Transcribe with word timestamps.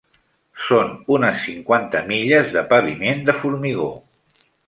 Són 0.67 0.87
unes 1.17 1.43
cinquanta 1.49 2.01
milles 2.09 2.49
de 2.57 2.65
paviment 2.73 3.23
de 3.31 3.39
formigó. 3.43 3.93